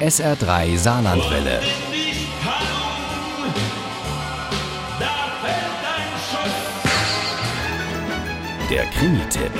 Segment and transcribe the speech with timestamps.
[0.00, 1.60] SR3 Saarlandwelle.
[8.68, 9.52] Der Krimi-Tipp.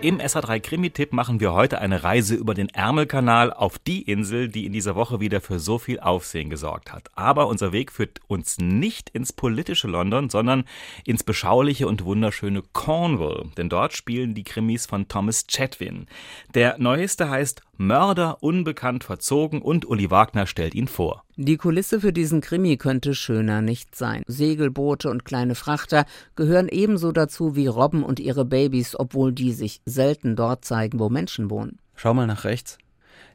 [0.00, 4.64] Im SA3 Krimi-Tipp machen wir heute eine Reise über den Ärmelkanal auf die Insel, die
[4.64, 7.10] in dieser Woche wieder für so viel Aufsehen gesorgt hat.
[7.14, 10.64] Aber unser Weg führt uns nicht ins politische London, sondern
[11.04, 13.50] ins beschauliche und wunderschöne Cornwall.
[13.58, 16.06] Denn dort spielen die Krimis von Thomas Chatwin.
[16.54, 21.24] Der neueste heißt Mörder unbekannt verzogen und Uli Wagner stellt ihn vor.
[21.36, 24.22] Die Kulisse für diesen Krimi könnte schöner nicht sein.
[24.26, 26.04] Segelboote und kleine Frachter
[26.36, 31.08] gehören ebenso dazu wie Robben und ihre Babys, obwohl die sich selten dort zeigen, wo
[31.08, 31.78] Menschen wohnen.
[31.96, 32.76] Schau mal nach rechts.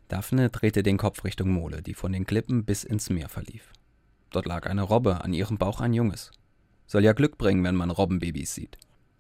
[0.09, 3.73] Daphne drehte den Kopf Richtung Mole, die von den Klippen bis ins Meer verlief.
[4.29, 6.29] Dort lag eine Robbe, an ihrem Bauch ein Junges.
[6.85, 8.77] Soll ja Glück bringen, wenn man Robbenbabys sieht.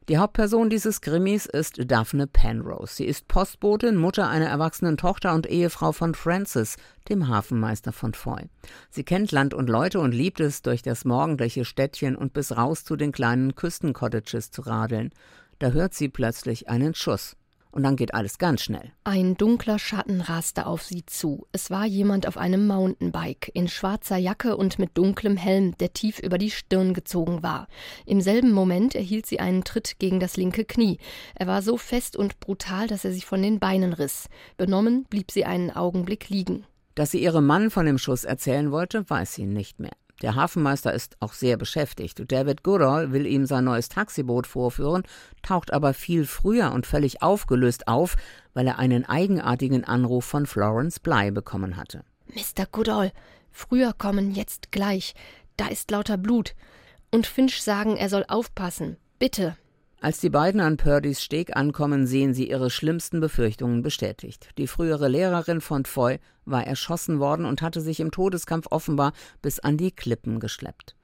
[0.07, 2.93] Die Hauptperson dieses Krimis ist Daphne Penrose.
[2.97, 6.75] Sie ist Postbotin, Mutter einer erwachsenen Tochter und Ehefrau von Francis,
[7.09, 8.43] dem Hafenmeister von Foy.
[8.91, 12.83] Sie kennt Land und Leute und liebt es, durch das morgendliche Städtchen und bis raus
[12.83, 15.09] zu den kleinen Küstencottages zu radeln.
[15.57, 17.35] Da hört sie plötzlich einen Schuss.
[17.75, 18.93] Und dann geht alles ganz schnell.
[19.03, 21.45] Ein dunkler Schatten raste auf sie zu.
[21.51, 26.19] Es war jemand auf einem Mountainbike, in schwarzer Jacke und mit dunklem Helm, der tief
[26.19, 27.67] über die Stirn gezogen war.
[28.05, 30.99] Im selben Moment erhielt sie einen Tritt gegen das linke Knie.
[31.35, 34.29] Er war so fest und brutal, dass er sie von den Beinen riss.
[34.55, 36.65] Benommen blieb sie einen Augenblick liegen.
[36.95, 39.97] Dass sie ihrem Mann von dem Schuss erzählen wollte, weiß sie nicht mehr.
[40.21, 42.31] Der Hafenmeister ist auch sehr beschäftigt.
[42.31, 45.03] David Goodall will ihm sein neues Taxiboot vorführen,
[45.41, 48.15] taucht aber viel früher und völlig aufgelöst auf,
[48.53, 52.03] weil er einen eigenartigen Anruf von Florence Bly bekommen hatte.
[52.27, 52.65] Mr.
[52.71, 53.11] Goodall,
[53.51, 55.15] früher kommen, jetzt gleich.
[55.57, 56.55] Da ist lauter Blut.
[57.11, 58.97] Und Finch sagen, er soll aufpassen.
[59.19, 59.57] Bitte.
[60.01, 64.49] Als die beiden an Purdys Steg ankommen, sehen sie ihre schlimmsten Befürchtungen bestätigt.
[64.57, 69.59] Die frühere Lehrerin von Foy war erschossen worden und hatte sich im Todeskampf offenbar bis
[69.59, 70.95] an die Klippen geschleppt.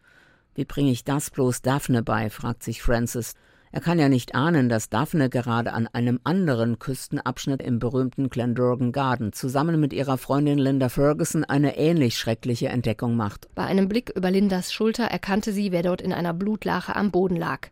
[0.54, 2.30] Wie bringe ich das bloß Daphne bei?
[2.30, 3.34] fragt sich Francis.
[3.74, 8.92] Er kann ja nicht ahnen, dass Daphne gerade an einem anderen Küstenabschnitt im berühmten Glendurgan
[8.92, 13.48] Garden zusammen mit ihrer Freundin Linda Ferguson eine ähnlich schreckliche Entdeckung macht.
[13.56, 17.38] Bei einem Blick über Lindas Schulter erkannte sie, wer dort in einer Blutlache am Boden
[17.38, 17.70] lag.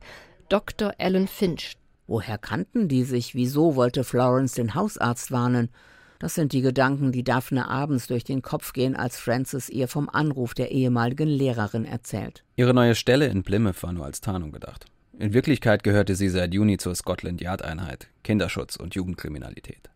[0.49, 0.95] Dr.
[0.97, 1.77] Alan Finch.
[2.07, 3.35] Woher kannten die sich?
[3.35, 5.69] Wieso wollte Florence den Hausarzt warnen?
[6.17, 10.09] Das sind die Gedanken, die Daphne abends durch den Kopf gehen, als Francis ihr vom
[10.09, 12.43] Anruf der ehemaligen Lehrerin erzählt.
[12.55, 14.87] Ihre neue Stelle in Plymouth war nur als Tarnung gedacht.
[15.19, 19.91] In Wirklichkeit gehörte sie seit Juni zur Scotland Yard Einheit, Kinderschutz und Jugendkriminalität.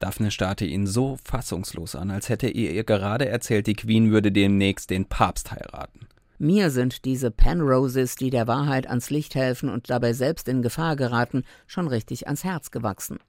[0.00, 4.32] Daphne starrte ihn so fassungslos an, als hätte er ihr gerade erzählt, die Queen würde
[4.32, 6.08] demnächst den Papst heiraten.
[6.44, 10.96] Mir sind diese Penroses, die der Wahrheit ans Licht helfen und dabei selbst in Gefahr
[10.96, 13.20] geraten, schon richtig ans Herz gewachsen.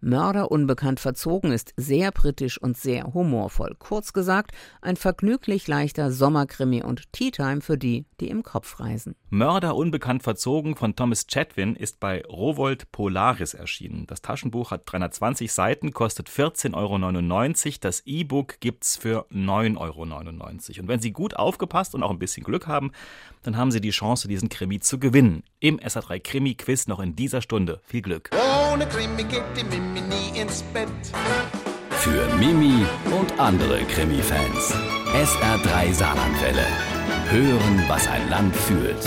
[0.00, 3.76] Mörder unbekannt verzogen ist sehr britisch und sehr humorvoll.
[3.78, 9.14] Kurz gesagt, ein vergnüglich leichter Sommerkrimi und Teatime für die, die im Kopf reisen.
[9.28, 14.06] Mörder unbekannt verzogen von Thomas Chatwin ist bei Rowold Polaris erschienen.
[14.06, 17.78] Das Taschenbuch hat 320 Seiten, kostet 14,99 Euro.
[17.80, 20.02] Das E-Book gibt's für 9,99 Euro.
[20.02, 22.92] Und wenn Sie gut aufgepasst und auch ein bisschen Glück haben,
[23.42, 25.42] dann haben Sie die Chance, diesen Krimi zu gewinnen.
[25.60, 27.80] Im SA3 Krimi Quiz noch in dieser Stunde.
[27.84, 28.30] Viel Glück.
[28.72, 30.88] Ohne Krimi geht die Mimi nie ins Bett.
[31.90, 32.84] Für Mimi
[33.18, 34.74] und andere Krimi-Fans.
[35.12, 36.66] SR3 Saarlandwelle.
[37.30, 39.04] Hören, was ein Land fühlt.